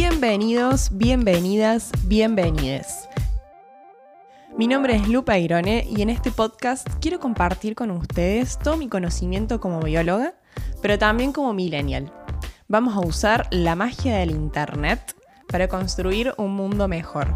Bienvenidos, 0.00 0.90
bienvenidas, 0.92 1.90
bienvenides. 2.04 3.08
Mi 4.56 4.68
nombre 4.68 4.94
es 4.94 5.08
Lupa 5.08 5.38
Irone 5.38 5.88
y 5.90 6.02
en 6.02 6.08
este 6.08 6.30
podcast 6.30 6.86
quiero 7.00 7.18
compartir 7.18 7.74
con 7.74 7.90
ustedes 7.90 8.60
todo 8.60 8.76
mi 8.76 8.88
conocimiento 8.88 9.58
como 9.58 9.80
bióloga, 9.80 10.34
pero 10.80 11.00
también 11.00 11.32
como 11.32 11.52
millennial. 11.52 12.12
Vamos 12.68 12.94
a 12.94 13.00
usar 13.00 13.48
la 13.50 13.74
magia 13.74 14.18
del 14.18 14.30
Internet 14.30 15.16
para 15.48 15.66
construir 15.66 16.32
un 16.36 16.54
mundo 16.54 16.86
mejor. 16.86 17.34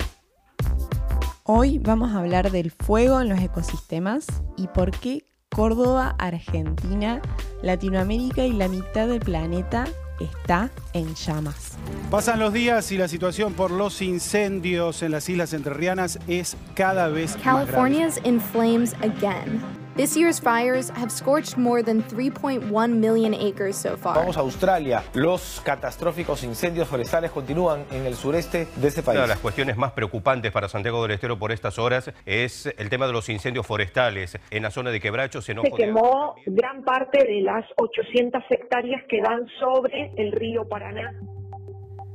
Hoy 1.43 1.81
vamos 1.81 2.13
a 2.13 2.21
hablar 2.21 2.53
del 2.53 2.71
fuego 2.71 3.21
en 3.21 3.29
los 3.29 3.41
ecosistemas 3.41 4.25
y 4.57 4.69
por 4.69 4.93
qué 4.93 5.27
Córdoba, 5.51 6.15
Argentina, 6.21 7.21
Latinoamérica 7.61 8.45
y 8.45 8.53
la 8.53 8.69
mitad 8.69 9.09
del 9.09 9.19
planeta 9.19 9.85
está 10.25 10.71
en 10.93 11.15
llamas. 11.15 11.73
Pasan 12.11 12.41
los 12.41 12.53
días 12.53 12.91
y 12.93 12.99
la 12.99 13.09
situación 13.09 13.55
por 13.55 13.71
los 13.71 14.03
incendios 14.03 15.03
en 15.03 15.13
las 15.13 15.29
islas 15.29 15.53
entrerrianas 15.53 16.19
es 16.29 16.57
cada 16.75 17.09
vez 17.09 17.37
más 17.37 17.45
grave. 17.45 17.67
California's 17.67 18.21
in 18.25 18.41
flames 18.41 18.95
again. 19.03 19.82
This 19.95 20.17
year's 20.17 20.41
fires 20.41 20.89
have 20.97 21.11
scorched 21.11 21.59
more 21.59 21.83
than 21.83 22.03
3.1 22.05 22.99
million 22.99 23.35
acres 23.35 23.77
so 23.77 23.99
far. 23.99 24.15
Vamos 24.15 24.39
a 24.39 24.41
Australia. 24.41 25.03
Los 25.13 25.61
catastróficos 25.63 26.43
incendios 26.45 26.89
forestales 26.89 27.31
continúan 27.31 27.85
en 27.91 28.07
el 28.07 28.15
sureste 28.15 28.69
de 28.77 28.89
este 28.89 29.03
país. 29.03 29.19
Una 29.19 29.27
de 29.27 29.35
las 29.35 29.41
cuestiones 29.41 29.77
más 29.77 29.93
preocupantes 29.93 30.51
para 30.51 30.71
Santiago 30.71 31.03
del 31.03 31.11
Estero 31.11 31.39
por 31.39 31.53
estas 31.53 31.79
horas 31.79 32.11
es 32.25 32.73
el 32.79 32.89
tema 32.89 33.07
de 33.07 33.13
los 33.13 33.29
incendios 33.29 33.67
forestales. 33.67 34.39
En 34.51 34.63
la 34.63 34.71
zona 34.71 34.91
de 34.91 34.99
Quebracho 34.99 35.43
se 35.43 35.53
Se 35.53 35.71
quemó 35.73 36.37
gran 36.47 36.83
parte 36.85 37.27
de 37.27 37.43
las 37.43 37.67
800 37.77 38.45
hectáreas 38.49 39.03
que 39.11 39.21
dan 39.21 39.47
sobre 39.61 40.11
el 40.17 40.33
río 40.33 40.67
Paraná. 40.67 41.13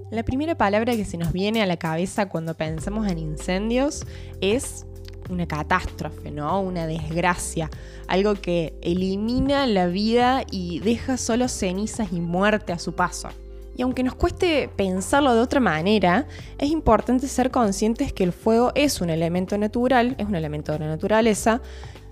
La 0.09 0.23
primera 0.23 0.55
palabra 0.55 0.95
que 0.95 1.05
se 1.05 1.17
nos 1.19 1.31
viene 1.31 1.61
a 1.61 1.67
la 1.67 1.77
cabeza 1.77 2.27
cuando 2.27 2.55
pensamos 2.55 3.07
en 3.07 3.19
incendios 3.19 4.07
es 4.41 4.87
una 5.29 5.47
catástrofe, 5.47 6.31
¿no? 6.31 6.61
Una 6.61 6.87
desgracia, 6.87 7.69
algo 8.07 8.35
que 8.35 8.73
elimina 8.81 9.67
la 9.67 9.87
vida 9.87 10.43
y 10.51 10.79
deja 10.79 11.17
solo 11.17 11.47
cenizas 11.47 12.11
y 12.11 12.19
muerte 12.19 12.73
a 12.73 12.79
su 12.79 12.93
paso. 12.93 13.29
Y 13.75 13.83
aunque 13.83 14.01
nos 14.01 14.15
cueste 14.15 14.69
pensarlo 14.75 15.35
de 15.35 15.41
otra 15.41 15.59
manera, 15.59 16.25
es 16.57 16.71
importante 16.71 17.27
ser 17.27 17.51
conscientes 17.51 18.11
que 18.11 18.23
el 18.23 18.33
fuego 18.33 18.71
es 18.73 19.01
un 19.01 19.11
elemento 19.11 19.55
natural, 19.57 20.15
es 20.17 20.27
un 20.27 20.35
elemento 20.35 20.71
de 20.71 20.79
la 20.79 20.87
naturaleza, 20.87 21.61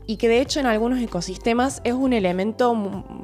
y 0.08 0.18
que 0.18 0.28
de 0.28 0.42
hecho 0.42 0.60
en 0.60 0.68
algunos 0.68 1.00
ecosistemas 1.00 1.82
es 1.84 1.94
un 1.94 2.14
elemento 2.14 2.76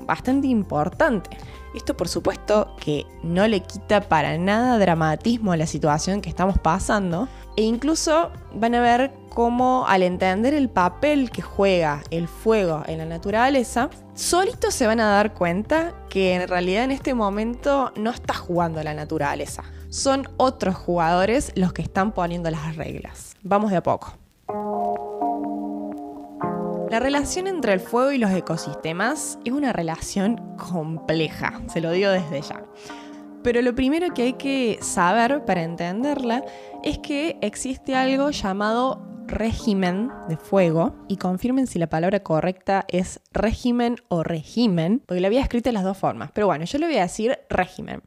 bastante 0.08 0.48
importante. 0.48 1.30
Esto 1.76 1.96
por 1.96 2.08
supuesto 2.08 2.76
que 2.80 3.06
no 3.22 3.48
le 3.48 3.62
quita 3.62 4.02
para 4.02 4.38
nada 4.40 4.80
dramatismo 4.80 5.52
a 5.52 5.58
la 5.58 5.68
situación 5.68 6.22
que 6.22 6.30
estamos 6.30 6.58
pasando, 6.58 7.28
e 7.56 7.62
incluso 7.62 8.32
van 8.56 8.74
a 8.74 8.82
ver 8.82 9.12
cómo 9.34 9.86
al 9.88 10.04
entender 10.04 10.54
el 10.54 10.70
papel 10.70 11.32
que 11.32 11.42
juega 11.42 12.04
el 12.12 12.28
fuego 12.28 12.84
en 12.86 12.98
la 13.00 13.06
naturaleza, 13.06 13.90
solitos 14.14 14.74
se 14.74 14.88
van 14.88 15.00
a 15.00 15.10
dar 15.10 15.34
cuenta 15.34 15.94
que 16.10 16.36
en 16.36 16.48
realidad 16.48 16.84
en 16.84 16.92
este 16.92 17.14
momento 17.14 17.92
no 17.96 18.12
está 18.12 18.34
jugando 18.34 18.84
la 18.84 18.94
naturaleza. 18.94 19.64
Son 19.90 20.28
otros 20.38 20.76
jugadores 20.76 21.52
los 21.56 21.74
que 21.74 21.82
están 21.82 22.12
poniendo 22.12 22.52
las 22.52 22.76
reglas. 22.76 23.36
Vamos 23.42 23.72
de 23.72 23.78
a 23.78 23.84
poco. 23.84 24.14
La 26.90 27.00
relación 27.00 27.48
entre 27.48 27.72
el 27.72 27.80
fuego 27.80 28.12
y 28.12 28.18
los 28.18 28.32
ecosistemas 28.32 29.40
es 29.46 29.54
una 29.54 29.72
relación 29.72 30.56
compleja, 30.58 31.62
se 31.72 31.80
lo 31.80 31.92
digo 31.92 32.10
desde 32.12 32.42
ya. 32.42 32.66
Pero 33.44 33.62
lo 33.62 33.74
primero 33.74 34.14
que 34.14 34.24
hay 34.24 34.34
que 34.34 34.78
saber 34.82 35.46
para 35.46 35.64
entenderla 35.64 36.44
es 36.84 37.00
que 37.00 37.38
existe 37.42 37.96
algo 37.96 38.30
llamado 38.32 39.11
régimen 39.28 40.12
de 40.30 40.38
fuego, 40.38 40.96
y 41.08 41.18
confirmen 41.18 41.68
si 41.68 41.80
la 41.80 41.88
palabra 41.88 42.22
correcta 42.22 42.86
es 42.88 43.22
régimen 43.32 43.98
o 44.08 44.24
régimen, 44.24 45.02
porque 45.06 45.22
la 45.22 45.28
había 45.28 45.42
escrito 45.42 45.70
de 45.70 45.74
las 45.74 45.84
dos 45.84 45.98
formas, 45.98 46.32
pero 46.34 46.48
bueno, 46.48 46.66
yo 46.66 46.78
le 46.80 46.88
voy 46.88 46.98
a 46.98 47.04
decir 47.04 47.38
régimen. 47.50 48.02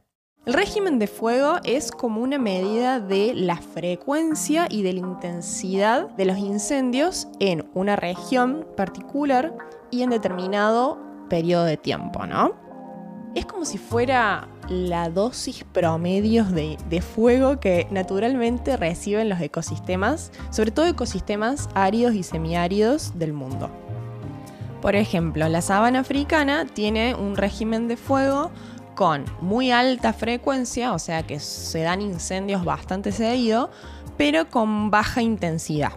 El 0.45 0.53
régimen 0.53 0.99
de 0.99 1.07
fuego 1.07 1.55
es 1.63 1.91
como 1.91 2.21
una 2.21 2.37
medida 2.37 2.99
de 2.99 3.33
la 3.33 3.57
frecuencia 3.57 4.67
y 4.69 4.83
de 4.83 4.93
la 4.93 4.99
intensidad 4.99 6.07
de 6.09 6.25
los 6.25 6.37
incendios 6.37 7.27
en 7.39 7.67
una 7.73 7.95
región 7.95 8.63
particular 8.77 9.55
y 9.89 10.03
en 10.03 10.11
determinado 10.11 10.99
periodo 11.29 11.65
de 11.65 11.77
tiempo, 11.77 12.27
¿no? 12.27 12.64
Es 13.35 13.45
como 13.45 13.65
si 13.65 13.77
fuera 13.77 14.47
la 14.69 15.09
dosis 15.09 15.65
promedio 15.65 16.45
de, 16.45 16.77
de, 16.89 17.01
fuego 17.01 17.59
que 17.59 17.85
naturalmente 17.91 18.77
reciben 18.77 19.27
los 19.27 19.41
ecosistemas, 19.41 20.31
sobre 20.51 20.71
todo 20.71 20.87
ecosistemas 20.87 21.67
áridos 21.73 22.15
y 22.15 22.23
semiáridos 22.23 23.19
del 23.19 23.33
mundo. 23.33 23.69
Por 24.81 24.95
ejemplo, 24.95 25.49
la 25.49 25.61
sabana 25.61 25.99
africana 25.99 26.65
tiene 26.65 27.13
un 27.13 27.35
régimen 27.35 27.89
de 27.89 27.97
fuego 27.97 28.51
con 28.95 29.25
muy 29.41 29.69
alta 29.69 30.13
frecuencia, 30.13 30.93
o 30.93 30.99
sea 30.99 31.23
que 31.23 31.41
se 31.41 31.81
dan 31.81 32.01
incendios 32.01 32.63
bastante 32.63 33.11
seguido, 33.11 33.69
pero 34.17 34.49
con 34.49 34.91
baja 34.91 35.21
intensidad. 35.21 35.91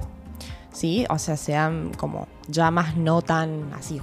¿Sí? 0.73 1.07
O 1.09 1.19
sea, 1.19 1.37
se 1.37 1.53
dan 1.53 1.93
como 1.95 2.27
llamas 2.49 2.97
no 2.97 3.23
tan 3.23 3.73
así. 3.75 4.01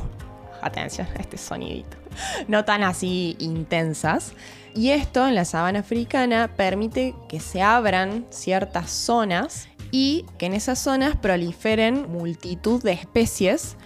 Atención 0.62 1.06
a 1.16 1.20
este 1.20 1.38
sonidito. 1.38 2.05
No 2.48 2.64
tan 2.64 2.82
así 2.82 3.36
intensas. 3.38 4.32
Y 4.74 4.90
esto 4.90 5.26
en 5.26 5.34
la 5.34 5.44
sabana 5.44 5.80
africana 5.80 6.50
permite 6.56 7.14
que 7.28 7.40
se 7.40 7.62
abran 7.62 8.26
ciertas 8.30 8.90
zonas 8.90 9.68
y 9.90 10.26
que 10.38 10.46
en 10.46 10.54
esas 10.54 10.78
zonas 10.78 11.16
proliferen 11.16 12.10
multitud 12.10 12.82
de 12.82 12.92
especies 12.92 13.76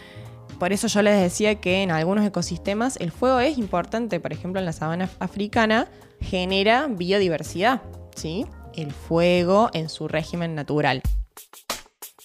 por 0.61 0.75
eso 0.75 0.89
yo 0.89 1.01
les 1.01 1.19
decía 1.19 1.55
que 1.55 1.83
en 1.83 1.91
algunos 1.91 2.23
ecosistemas 2.23 2.99
el 2.99 3.13
fuego 3.13 3.41
es 3.41 3.57
importante. 3.57 4.21
Por 4.21 4.35
ejemplo, 4.35 4.61
en 4.61 4.67
la 4.67 4.75
sabana 4.75 5.09
africana 5.19 5.89
genera 6.21 6.87
biodiversidad. 6.87 7.81
¿sí? 8.15 8.45
El 8.77 8.93
fuego 8.93 9.71
en 9.73 9.89
su 9.89 10.07
régimen 10.07 10.55
natural. 10.55 11.01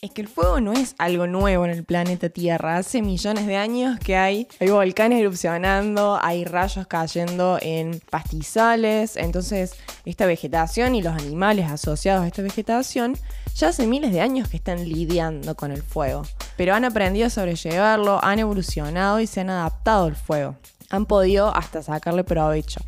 Es 0.05 0.11
que 0.11 0.21
el 0.21 0.27
fuego 0.27 0.61
no 0.61 0.71
es 0.71 0.93
algo 0.99 1.25
nuevo 1.25 1.65
en 1.65 1.71
el 1.71 1.83
planeta 1.83 2.29
Tierra. 2.29 2.77
Hace 2.77 3.01
millones 3.01 3.47
de 3.47 3.57
años 3.57 3.97
que 3.97 4.15
hay, 4.15 4.47
volcanes 4.59 5.19
erupcionando, 5.19 6.19
hay 6.21 6.45
rayos 6.45 6.85
cayendo 6.85 7.57
en 7.59 7.99
pastizales. 8.11 9.17
Entonces, 9.17 9.73
esta 10.05 10.27
vegetación 10.27 10.93
y 10.93 11.01
los 11.01 11.15
animales 11.15 11.71
asociados 11.71 12.23
a 12.23 12.27
esta 12.27 12.43
vegetación 12.43 13.17
ya 13.55 13.69
hace 13.69 13.87
miles 13.87 14.13
de 14.13 14.21
años 14.21 14.47
que 14.47 14.57
están 14.57 14.87
lidiando 14.87 15.55
con 15.55 15.71
el 15.71 15.81
fuego. 15.81 16.21
Pero 16.55 16.75
han 16.75 16.85
aprendido 16.85 17.25
a 17.25 17.31
sobrellevarlo, 17.31 18.23
han 18.23 18.37
evolucionado 18.37 19.19
y 19.19 19.25
se 19.25 19.41
han 19.41 19.49
adaptado 19.49 20.05
al 20.05 20.15
fuego. 20.15 20.55
Han 20.91 21.07
podido 21.07 21.47
hasta 21.47 21.81
sacarle 21.81 22.23
provecho. 22.23 22.79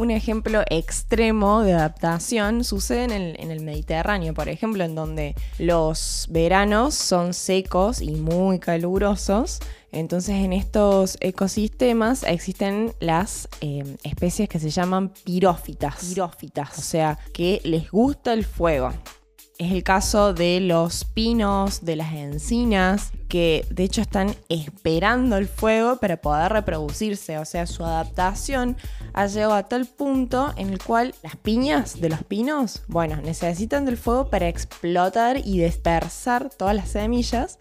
Un 0.00 0.10
ejemplo 0.10 0.62
extremo 0.70 1.60
de 1.60 1.74
adaptación 1.74 2.64
sucede 2.64 3.04
en 3.04 3.10
el, 3.10 3.36
en 3.38 3.50
el, 3.50 3.60
Mediterráneo, 3.60 4.32
por 4.32 4.48
ejemplo, 4.48 4.82
en 4.82 4.94
donde 4.94 5.34
los 5.58 6.26
veranos 6.30 6.94
son 6.94 7.34
secos 7.34 8.00
y 8.00 8.12
muy 8.12 8.60
calurosos. 8.60 9.58
Entonces 9.92 10.36
en 10.36 10.54
estos 10.54 11.18
ecosistemas 11.20 12.22
existen 12.22 12.94
las 12.98 13.46
eh, 13.60 13.98
especies 14.02 14.48
que 14.48 14.58
se 14.58 14.70
llaman 14.70 15.12
pirófitas. 15.22 15.96
Pirófitas, 15.96 16.78
o 16.78 16.80
sea, 16.80 17.18
que 17.34 17.60
les 17.64 17.90
gusta 17.90 18.32
el 18.32 18.46
fuego. 18.46 18.94
Es 19.60 19.72
el 19.72 19.82
caso 19.82 20.32
de 20.32 20.58
los 20.58 21.04
pinos, 21.04 21.84
de 21.84 21.94
las 21.94 22.14
encinas, 22.14 23.12
que 23.28 23.66
de 23.68 23.84
hecho 23.84 24.00
están 24.00 24.34
esperando 24.48 25.36
el 25.36 25.48
fuego 25.48 25.96
para 25.96 26.16
poder 26.16 26.50
reproducirse. 26.50 27.36
O 27.36 27.44
sea, 27.44 27.66
su 27.66 27.84
adaptación 27.84 28.78
ha 29.12 29.26
llegado 29.26 29.52
a 29.52 29.64
tal 29.64 29.84
punto 29.84 30.54
en 30.56 30.70
el 30.70 30.82
cual 30.82 31.14
las 31.22 31.36
piñas 31.36 32.00
de 32.00 32.08
los 32.08 32.24
pinos, 32.24 32.84
bueno, 32.88 33.16
necesitan 33.20 33.84
del 33.84 33.98
fuego 33.98 34.30
para 34.30 34.48
explotar 34.48 35.36
y 35.36 35.58
dispersar 35.62 36.48
todas 36.48 36.74
las 36.74 36.88
semillas. 36.88 37.58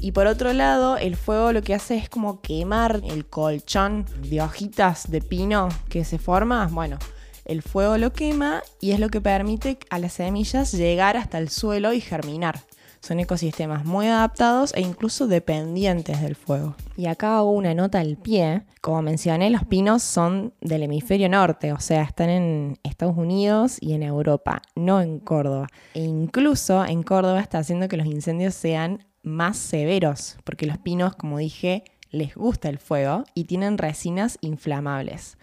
Y 0.00 0.10
por 0.10 0.26
otro 0.26 0.52
lado, 0.52 0.96
el 0.96 1.14
fuego 1.14 1.52
lo 1.52 1.62
que 1.62 1.74
hace 1.74 1.96
es 1.96 2.08
como 2.08 2.40
quemar 2.40 3.02
el 3.04 3.24
colchón 3.24 4.04
de 4.20 4.42
hojitas 4.42 5.12
de 5.12 5.20
pino 5.20 5.68
que 5.88 6.04
se 6.04 6.18
forma. 6.18 6.66
Bueno, 6.72 6.98
el 7.46 7.62
fuego 7.62 7.96
lo 7.96 8.12
quema 8.12 8.62
y 8.80 8.90
es 8.90 9.00
lo 9.00 9.08
que 9.08 9.20
permite 9.20 9.78
a 9.88 9.98
las 9.98 10.14
semillas 10.14 10.72
llegar 10.72 11.16
hasta 11.16 11.38
el 11.38 11.48
suelo 11.48 11.92
y 11.92 12.00
germinar. 12.00 12.60
Son 13.00 13.20
ecosistemas 13.20 13.84
muy 13.84 14.08
adaptados 14.08 14.74
e 14.74 14.80
incluso 14.80 15.28
dependientes 15.28 16.20
del 16.22 16.34
fuego. 16.34 16.74
Y 16.96 17.06
acá 17.06 17.36
hago 17.36 17.52
una 17.52 17.72
nota 17.72 18.00
al 18.00 18.16
pie. 18.16 18.62
Como 18.80 19.00
mencioné, 19.00 19.48
los 19.50 19.64
pinos 19.64 20.02
son 20.02 20.54
del 20.60 20.82
hemisferio 20.82 21.28
norte, 21.28 21.72
o 21.72 21.78
sea, 21.78 22.02
están 22.02 22.30
en 22.30 22.78
Estados 22.82 23.16
Unidos 23.16 23.76
y 23.80 23.92
en 23.92 24.02
Europa, 24.02 24.60
no 24.74 25.00
en 25.00 25.20
Córdoba. 25.20 25.68
E 25.94 26.00
incluso 26.00 26.84
en 26.84 27.04
Córdoba 27.04 27.40
está 27.40 27.58
haciendo 27.58 27.86
que 27.86 27.96
los 27.96 28.06
incendios 28.06 28.54
sean 28.54 29.04
más 29.22 29.56
severos, 29.56 30.36
porque 30.42 30.66
los 30.66 30.78
pinos, 30.78 31.14
como 31.14 31.38
dije, 31.38 31.84
les 32.10 32.34
gusta 32.34 32.68
el 32.68 32.78
fuego 32.78 33.24
y 33.34 33.44
tienen 33.44 33.78
resinas 33.78 34.38
inflamables. 34.40 35.36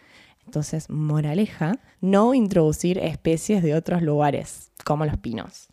Entonces, 0.46 0.90
moraleja, 0.90 1.80
no 2.02 2.34
introducir 2.34 2.98
especies 2.98 3.64
de 3.64 3.76
otros 3.76 4.02
lugares, 4.02 4.72
como 4.86 5.06
los 5.06 5.18
pinos. 5.18 5.70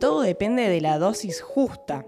Todo 0.00 0.22
depende 0.22 0.68
de 0.68 0.80
la 0.80 0.98
dosis 0.98 1.40
justa. 1.42 2.04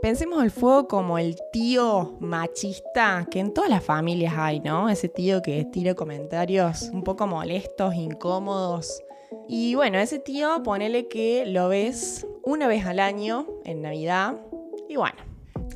Pensemos 0.00 0.42
el 0.42 0.50
fuego 0.50 0.88
como 0.88 1.18
el 1.18 1.36
tío 1.52 2.16
machista 2.20 3.26
que 3.30 3.40
en 3.40 3.54
todas 3.54 3.70
las 3.70 3.84
familias 3.84 4.34
hay, 4.36 4.60
¿no? 4.60 4.88
Ese 4.88 5.08
tío 5.08 5.42
que 5.42 5.64
tira 5.64 5.94
comentarios 5.94 6.90
un 6.92 7.02
poco 7.02 7.26
molestos, 7.26 7.94
incómodos. 7.94 9.00
Y 9.48 9.74
bueno, 9.74 9.98
ese 9.98 10.18
tío, 10.18 10.62
ponele 10.62 11.08
que 11.08 11.46
lo 11.46 11.68
ves 11.68 12.26
una 12.42 12.66
vez 12.66 12.84
al 12.86 12.98
año 13.00 13.46
en 13.64 13.82
Navidad. 13.82 14.36
Y 14.88 14.96
bueno, 14.96 15.31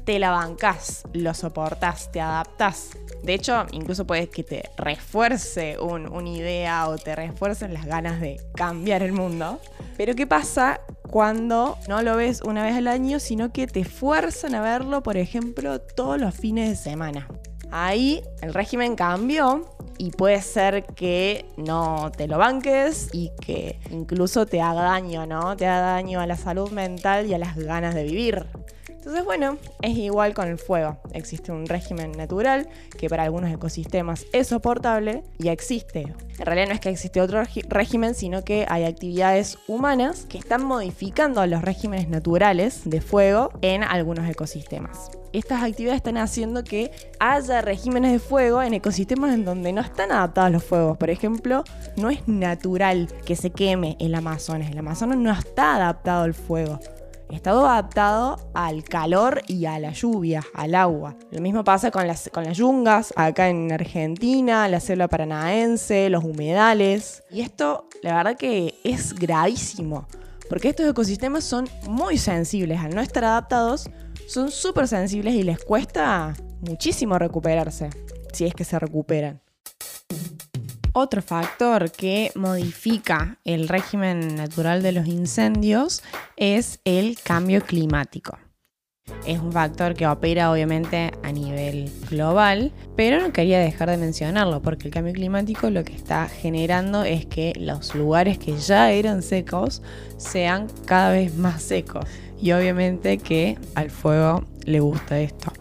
te 0.06 0.20
la 0.20 0.31
bancas, 0.31 1.03
lo 1.12 1.35
soportas, 1.35 2.12
te 2.12 2.20
adaptas. 2.20 2.91
De 3.25 3.35
hecho, 3.35 3.67
incluso 3.73 4.06
puedes 4.06 4.29
que 4.29 4.44
te 4.44 4.70
refuerce 4.76 5.76
una 5.81 6.29
idea 6.31 6.88
o 6.88 6.97
te 6.97 7.17
refuercen 7.17 7.75
las 7.75 7.87
ganas 7.87 8.20
de 8.20 8.41
cambiar 8.55 9.03
el 9.03 9.12
mundo. 9.12 9.61
Pero 9.97 10.14
¿qué 10.14 10.25
pasa 10.25 10.81
cuando 11.11 11.76
no 11.88 12.03
lo 12.03 12.17
ves 12.17 12.41
una 12.43 12.62
vez 12.62 12.76
al 12.76 12.87
año, 12.87 13.19
sino 13.19 13.53
que 13.53 13.67
te 13.67 13.85
fuerzan 13.85 14.55
a 14.55 14.62
verlo, 14.62 15.03
por 15.03 15.17
ejemplo, 15.17 15.81
todos 15.81 16.20
los 16.20 16.37
fines 16.37 16.69
de 16.69 16.76
semana? 16.76 17.26
Ahí 17.73 18.23
el 18.43 18.55
régimen 18.55 18.94
cambió 18.94 19.76
y 19.99 20.12
puede 20.12 20.41
ser 20.41 20.85
que 20.85 21.47
no 21.56 22.12
te 22.17 22.29
lo 22.29 22.38
banques 22.38 23.09
y 23.12 23.32
que 23.41 23.81
incluso 23.91 24.47
te 24.47 24.61
haga 24.61 24.82
daño, 24.82 25.26
¿no? 25.26 25.56
Te 25.56 25.67
haga 25.67 25.94
daño 25.94 26.20
a 26.20 26.26
la 26.29 26.37
salud 26.37 26.70
mental 26.70 27.26
y 27.26 27.35
a 27.35 27.38
las 27.38 27.56
ganas 27.56 27.97
de 27.97 28.05
vivir. 28.05 28.47
Entonces, 29.06 29.25
bueno, 29.25 29.56
es 29.82 29.97
igual 29.97 30.35
con 30.35 30.49
el 30.49 30.58
fuego. 30.58 30.97
Existe 31.12 31.53
un 31.53 31.67
régimen 31.67 32.11
natural 32.11 32.69
que 32.99 33.08
para 33.08 33.23
algunos 33.23 33.53
ecosistemas 33.53 34.26
es 34.32 34.49
soportable 34.49 35.23
y 35.38 35.47
existe. 35.47 36.12
En 36.41 36.44
realidad 36.44 36.67
no 36.67 36.75
es 36.75 36.81
que 36.81 36.88
existe 36.88 37.20
otro 37.20 37.41
régimen, 37.69 38.17
sino 38.17 38.43
que 38.43 38.67
hay 38.69 38.82
actividades 38.82 39.58
humanas 39.69 40.26
que 40.29 40.38
están 40.38 40.64
modificando 40.64 41.47
los 41.47 41.62
regímenes 41.62 42.08
naturales 42.08 42.81
de 42.85 43.00
fuego 43.00 43.53
en 43.62 43.85
algunos 43.85 44.29
ecosistemas. 44.29 45.09
Estas 45.32 45.62
actividades 45.62 45.99
están 45.99 46.17
haciendo 46.17 46.64
que 46.64 46.91
haya 47.20 47.61
regímenes 47.61 48.11
de 48.11 48.19
fuego 48.19 48.61
en 48.61 48.75
ecosistemas 48.75 49.32
en 49.35 49.44
donde 49.44 49.73
no 49.73 49.82
están 49.82 50.11
adaptados 50.11 50.50
los 50.50 50.64
fuegos. 50.64 50.99
Por 50.99 51.11
ejemplo, 51.11 51.62
no 51.97 52.11
es 52.11 52.26
natural 52.26 53.06
que 53.25 53.37
se 53.37 53.50
queme 53.50 53.97
el 54.00 54.17
Amazonas. 54.17 54.69
El 54.69 54.79
Amazonas 54.79 55.17
no 55.17 55.31
está 55.31 55.76
adaptado 55.76 56.25
al 56.25 56.35
fuego 56.35 56.81
estado 57.34 57.67
adaptado 57.67 58.37
al 58.55 58.84
calor 58.84 59.43
y 59.46 59.67
a 59.67 59.78
la 59.78 59.93
lluvia, 59.93 60.43
al 60.55 60.75
agua. 60.75 61.17
Lo 61.31 61.40
mismo 61.40 61.64
pasa 61.64 61.90
con 61.90 62.06
las, 62.06 62.31
con 62.32 62.44
las 62.44 62.56
yungas 62.56 63.12
acá 63.17 63.49
en 63.49 63.73
Argentina, 63.73 64.69
la 64.69 64.81
selva 64.81 65.08
paranaense, 65.08 66.08
los 66.11 66.25
humedales. 66.25 67.23
Y 67.31 67.40
esto, 67.40 67.88
la 68.02 68.17
verdad 68.17 68.37
que 68.37 68.75
es 68.84 69.14
gravísimo, 69.14 70.06
porque 70.49 70.69
estos 70.69 70.87
ecosistemas 70.88 71.44
son 71.44 71.69
muy 71.88 72.19
sensibles. 72.19 72.81
Al 72.81 72.94
no 72.94 73.00
estar 73.00 73.25
adaptados, 73.25 73.90
son 74.28 74.50
súper 74.50 74.88
sensibles 74.88 75.34
y 75.34 75.43
les 75.43 75.62
cuesta 75.64 76.34
muchísimo 76.61 77.19
recuperarse, 77.19 77.90
si 78.32 78.44
es 78.46 78.55
que 78.55 78.64
se 78.64 78.78
recuperan. 78.78 79.46
Otro 80.99 81.21
factor 81.21 81.93
que 81.93 82.33
modifica 82.37 83.37
el 83.45 83.69
régimen 83.69 84.35
natural 84.35 84.83
de 84.83 84.93
los 84.93 85.07
incendios 85.07 86.03
es 86.39 86.81
el 86.87 87.19
cambio 87.23 87.61
climático. 87.61 88.39
Es 89.27 89.39
un 89.39 89.53
factor 89.53 89.93
que 89.93 90.07
opera 90.07 90.51
obviamente 90.51 91.13
a 91.23 91.33
nivel 91.33 91.93
global, 92.09 92.73
pero 92.97 93.21
no 93.21 93.31
quería 93.31 93.59
dejar 93.59 93.91
de 93.91 93.99
mencionarlo 93.99 94.63
porque 94.63 94.89
el 94.89 94.95
cambio 94.95 95.13
climático 95.13 95.69
lo 95.69 95.85
que 95.85 95.93
está 95.93 96.31
generando 96.31 97.05
es 97.05 97.27
que 97.27 97.53
los 97.61 97.95
lugares 97.95 98.39
que 98.39 98.57
ya 98.57 98.91
eran 98.91 99.23
secos 99.23 99.83
sean 100.17 100.67
cada 100.87 101.13
vez 101.13 101.37
más 101.37 101.63
secos. 101.63 102.07
Y 102.41 102.53
obviamente 102.53 103.19
que 103.19 103.59
al 103.75 103.91
fuego 103.91 104.47
le 104.65 104.81
gusta 104.81 105.21
esto. 105.21 105.53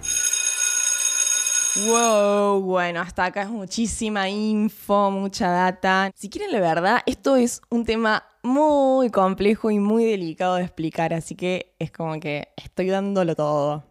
Wow, 1.84 2.62
bueno, 2.62 3.02
hasta 3.02 3.26
acá 3.26 3.42
es 3.42 3.50
muchísima 3.50 4.30
info, 4.30 5.12
mucha 5.12 5.50
data. 5.50 6.10
Si 6.16 6.30
quieren 6.30 6.54
la 6.54 6.62
verdad, 6.62 7.02
esto 7.06 7.36
es 7.36 7.62
un 7.70 7.84
tema 7.84 8.24
muy 8.44 9.10
complejo 9.10 9.70
y 9.72 9.80
muy 9.80 10.06
delicado 10.06 10.56
de 10.56 10.64
explicar, 10.64 11.14
así 11.14 11.36
que 11.36 11.76
es 11.78 11.92
como 11.92 12.18
que 12.22 12.48
estoy 12.56 12.88
dándolo 12.88 13.36
todo. 13.36 13.84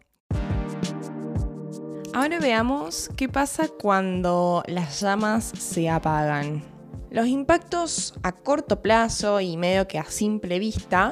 Ahora 2.15 2.39
veamos 2.39 3.11
qué 3.15 3.29
pasa 3.29 3.67
cuando 3.67 4.63
las 4.65 5.01
llamas 5.01 5.43
se 5.43 5.87
apagan. 5.87 6.63
Los 7.11 7.27
impactos 7.27 8.15
a 8.23 8.31
corto 8.31 8.81
plazo 8.81 9.39
y 9.41 9.57
medio 9.57 9.87
que 9.87 9.99
a 9.99 10.05
simple 10.05 10.57
vista 10.57 11.11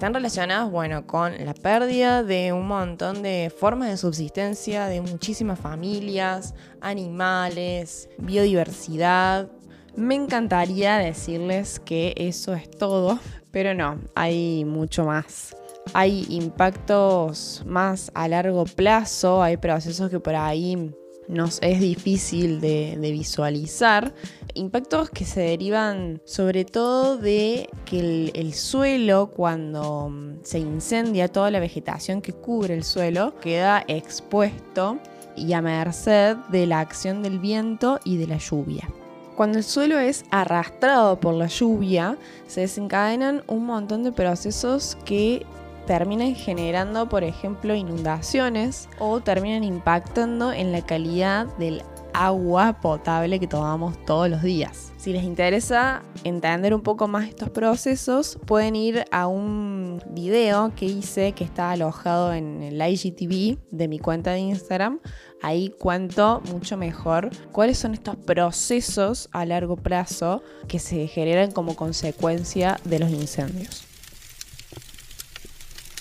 están 0.00 0.14
relacionados, 0.14 0.70
bueno, 0.70 1.06
con 1.06 1.34
la 1.44 1.52
pérdida 1.52 2.22
de 2.22 2.54
un 2.54 2.66
montón 2.66 3.22
de 3.22 3.52
formas 3.54 3.90
de 3.90 3.98
subsistencia 3.98 4.86
de 4.86 5.02
muchísimas 5.02 5.60
familias, 5.60 6.54
animales, 6.80 8.08
biodiversidad. 8.16 9.50
Me 9.96 10.14
encantaría 10.14 10.96
decirles 10.96 11.80
que 11.80 12.14
eso 12.16 12.54
es 12.54 12.70
todo, 12.70 13.18
pero 13.50 13.74
no, 13.74 13.98
hay 14.14 14.64
mucho 14.64 15.04
más. 15.04 15.54
Hay 15.92 16.26
impactos 16.30 17.62
más 17.66 18.10
a 18.14 18.26
largo 18.26 18.64
plazo, 18.64 19.42
hay 19.42 19.58
procesos 19.58 20.08
que 20.08 20.18
por 20.18 20.34
ahí 20.34 20.94
nos 21.30 21.58
es 21.62 21.80
difícil 21.80 22.60
de, 22.60 22.98
visualizar. 23.00 24.12
Impactos 24.54 25.10
que 25.10 25.24
se 25.24 25.40
derivan 25.40 26.20
sobre 26.24 26.64
todo 26.64 27.16
de 27.16 27.70
que 27.84 28.32
el, 28.34 28.52
suelo, 28.52 29.30
cuando 29.30 30.10
mm, 30.10 30.40
se 30.42 30.58
incendia 30.58 31.28
toda 31.28 31.50
la 31.50 31.60
vegetación 31.60 32.20
que 32.20 32.32
cubre 32.32 32.74
el 32.74 32.84
suelo, 32.84 33.34
queda 33.40 33.84
expuesto 33.86 34.98
y 35.36 35.52
a 35.52 35.62
merced 35.62 36.36
de 36.50 36.66
la 36.66 36.80
acción 36.80 37.22
del 37.22 37.38
viento 37.38 38.00
y 38.04 38.16
de 38.16 38.26
la 38.26 38.38
lluvia. 38.38 38.88
Cuando 39.36 39.58
el 39.58 39.64
suelo 39.64 39.98
es 39.98 40.24
arrastrado 40.30 41.18
por 41.18 41.34
la 41.34 41.46
lluvia, 41.46 42.18
se 42.46 42.62
desencadenan 42.62 43.42
un 43.46 43.64
montón 43.64 44.02
de 44.02 44.12
procesos 44.12 44.98
que 45.04 45.46
terminan 45.86 46.34
generando, 46.34 47.08
por 47.08 47.24
ejemplo, 47.24 47.74
inundaciones 47.74 48.88
o 48.98 49.20
terminan 49.20 49.64
impactando 49.64 50.52
en 50.52 50.72
la 50.72 50.84
calidad 50.84 51.46
del 51.58 51.82
agua 52.12 52.80
potable 52.80 53.38
que 53.40 53.46
tomamos 53.46 53.96
todos 54.04 54.28
los 54.28 54.42
días. 54.42 54.92
Si 54.96 55.12
les 55.12 55.22
interesa 55.22 56.02
entender 56.24 56.74
un 56.74 56.82
poco 56.82 57.08
más 57.08 57.28
estos 57.28 57.50
procesos, 57.50 58.38
pueden 58.46 58.76
ir 58.76 59.04
a 59.10 59.26
un 59.26 60.02
video 60.10 60.74
que 60.74 60.86
hice 60.86 61.32
que 61.32 61.44
está 61.44 61.70
alojado 61.70 62.32
en 62.32 62.62
el 62.62 62.80
IGTV 62.80 63.58
de 63.70 63.88
mi 63.88 63.98
cuenta 63.98 64.32
de 64.32 64.40
Instagram. 64.40 65.00
Ahí 65.42 65.70
cuento 65.78 66.42
mucho 66.52 66.76
mejor 66.76 67.30
cuáles 67.52 67.78
son 67.78 67.94
estos 67.94 68.16
procesos 68.16 69.28
a 69.32 69.46
largo 69.46 69.76
plazo 69.76 70.42
que 70.68 70.78
se 70.78 71.06
generan 71.06 71.50
como 71.50 71.76
consecuencia 71.76 72.78
de 72.84 72.98
los 72.98 73.10
incendios. 73.10 73.89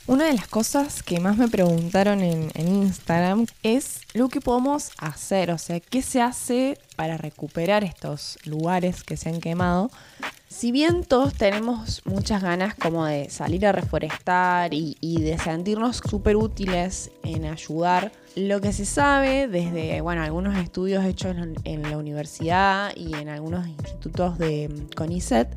Una 0.10 0.26
de 0.26 0.34
las 0.34 0.48
cosas 0.48 1.04
que 1.04 1.20
más 1.20 1.38
me 1.38 1.50
preguntaron 1.50 2.22
en, 2.22 2.50
Instagram 2.56 3.46
es 3.62 4.02
lo 4.16 4.28
que 4.28 4.42
podemos 4.42 4.90
hacer, 4.98 5.52
o 5.52 5.60
sea, 5.60 5.80
qué 5.80 6.02
se 6.02 6.20
hace 6.20 6.80
para 6.96 7.16
recuperar 7.16 7.84
estos 7.84 8.40
lugares 8.44 9.04
que 9.04 9.18
se 9.18 9.30
han 9.30 9.40
quemado. 9.40 9.92
Si 10.48 10.72
bien 10.72 11.04
todos 11.04 11.36
tenemos 11.36 12.02
muchas 12.06 12.42
ganas 12.42 12.74
como 12.74 13.06
de 13.06 13.30
salir 13.30 13.68
a 13.68 13.72
reforestar 13.72 14.74
y, 14.74 14.96
de 15.00 15.38
sentirnos 15.38 15.98
súper 15.98 16.38
útiles 16.38 17.12
en 17.24 17.46
ayudar, 17.46 18.12
lo 18.36 18.62
que 18.62 18.74
se 18.74 18.86
sabe 18.86 19.48
desde 19.48 20.02
bueno, 20.02 20.24
algunos 20.24 20.58
estudios 20.58 21.06
hechos 21.06 21.36
en 21.66 21.84
la 21.84 21.98
universidad 22.00 22.96
y 22.96 23.14
en 23.14 23.30
algunos 23.30 23.68
institutos 23.68 24.40
de 24.40 24.88
CONICET 24.96 25.56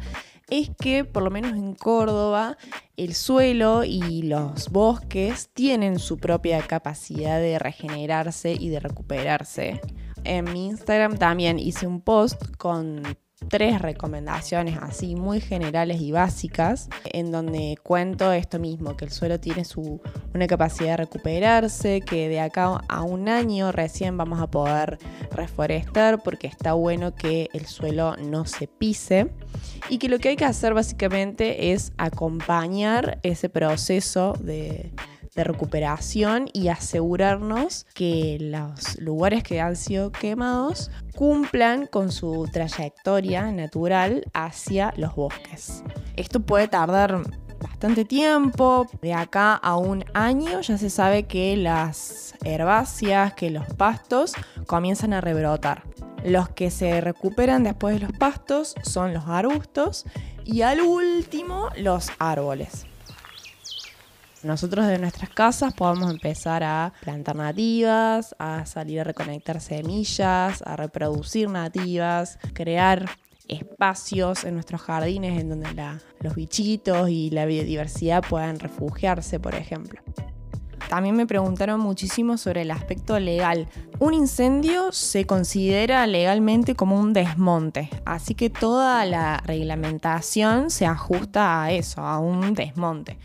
es 0.53 0.71
que 0.79 1.07
por 1.07 1.23
lo 1.23 1.31
menos 1.31 1.53
en 1.53 1.75
Córdoba 1.75 2.59
el 2.99 3.15
suelo 3.15 3.85
y 3.85 4.23
los 4.23 4.69
bosques 4.69 5.49
tienen 5.55 5.99
su 5.99 6.19
propia 6.19 6.61
capacidad 6.61 7.41
de 7.41 7.59
regenerarse 7.59 8.53
y 8.53 8.69
de 8.69 8.79
recuperarse. 8.79 9.81
En 10.25 10.53
mi 10.53 10.67
Instagram 10.67 11.17
también 11.17 11.59
hice 11.59 11.87
un 11.87 12.03
post 12.03 12.55
con 12.59 13.03
tres 13.49 13.81
recomendaciones 13.81 14.79
así 14.81 15.15
muy 15.15 15.41
generales 15.41 16.01
y 16.01 16.13
básicas 16.13 16.89
en 17.05 17.31
donde 17.33 17.77
cuento 17.83 18.33
esto 18.33 18.59
mismo, 18.59 18.97
que 18.97 19.05
el 19.05 19.11
suelo 19.11 19.41
tiene 19.41 19.65
su, 19.65 20.01
una 20.35 20.47
capacidad 20.47 20.91
de 20.91 20.97
recuperarse, 20.99 22.01
que 22.01 22.29
de 22.29 22.41
acá 22.41 22.81
a 22.89 23.03
un 23.03 23.29
año 23.29 23.73
recién 23.73 24.17
vamos 24.17 24.41
a 24.41 24.51
poder 24.51 24.99
reforestar 25.33 26.23
porque 26.23 26.47
está 26.47 26.73
bueno 26.73 27.15
que 27.15 27.49
el 27.53 27.67
suelo 27.67 28.17
no 28.17 28.45
se 28.47 28.67
pise 28.67 29.31
y 29.89 29.99
que 29.99 30.09
lo 30.09 30.19
que 30.19 30.31
hay 30.31 30.37
que 30.37 30.45
hacer 30.45 30.75
básicamente 30.75 31.73
es 31.73 31.93
acompañar 31.99 33.19
ese 33.23 33.49
proceso 33.49 34.35
de, 34.41 34.93
de 35.35 35.45
recuperación 35.45 36.49
y 36.53 36.69
asegurarnos 36.69 37.87
que 37.95 38.39
los 38.41 38.99
lugares 38.99 39.43
que 39.43 39.61
han 39.61 39.77
sido 39.77 40.13
quemados 40.13 40.91
cumplan 41.15 41.87
con 41.87 42.13
su 42.13 42.49
trayectoria 42.53 43.51
natural 43.51 44.25
hacia 44.35 44.93
los 44.97 45.15
bosques. 45.15 45.83
Esto 46.17 46.41
puede 46.41 46.69
tardar 46.69 47.23
bastante 47.61 48.05
tiempo, 48.05 48.87
de 49.01 49.15
acá 49.15 49.55
a 49.55 49.77
un 49.77 50.05
año 50.15 50.61
ya 50.61 50.77
se 50.79 50.91
sabe 50.91 51.25
que 51.25 51.57
las 51.57 52.35
herbáceas, 52.45 53.35
que 53.35 53.51
los 53.51 53.67
pastos 53.75 54.35
comienzan 54.67 55.13
a 55.13 55.21
rebrotar. 55.21 55.85
Los 56.25 56.49
que 56.49 56.71
se 56.71 57.01
recuperan 57.01 57.65
después 57.65 57.95
de 57.99 58.07
los 58.07 58.13
pastos 58.13 58.75
son 58.83 59.13
los 59.13 59.27
arbustos 59.27 60.05
y 60.45 60.63
al 60.63 60.81
último 60.81 61.69
los 61.77 62.11
árboles. 62.19 62.87
Nosotros 64.43 64.87
de 64.89 64.99
nuestras 64.99 65.31
casas 65.31 65.73
podemos 65.73 66.11
empezar 66.11 66.65
a 66.65 66.93
plantar 67.01 67.37
nativas, 67.37 68.35
a 68.41 68.67
salir 68.67 69.01
a 69.01 69.05
reconectar 69.05 69.61
semillas, 69.61 70.63
a 70.67 70.75
reproducir 70.75 71.49
nativas, 71.49 72.39
crear 72.53 73.09
espacios 73.47 74.45
en 74.45 74.55
nuestros 74.55 74.81
jardines 74.83 75.41
en 75.41 75.49
donde 75.49 75.69
los 76.21 76.35
bichitos 76.35 77.09
y 77.09 77.31
la 77.31 77.45
biodiversidad 77.45 78.25
puedan 78.29 78.59
refugiarse, 78.59 79.39
por 79.39 79.55
ejemplo. 79.55 80.01
También 80.89 81.17
me 81.17 81.27
preguntaron 81.27 81.81
muchísimo 81.81 82.37
sobre 82.37 82.63
el 82.63 82.71
aspecto 82.71 83.19
legal. 83.19 83.69
Un 83.99 84.13
incendio 84.13 84.93
se 84.93 85.25
considera 85.25 86.07
legalmente 86.07 86.75
como 86.75 86.99
un 86.99 87.13
desmonte, 87.13 87.89
así 88.05 88.35
que 88.35 88.51
toda 88.51 89.07
la 89.07 89.39
reglamentación 89.39 90.71
se 90.71 90.85
ajusta 90.85 91.63
a 91.63 91.73
eso, 91.73 92.03
a 92.03 92.19
un 92.19 92.55
desmonte. 92.55 93.17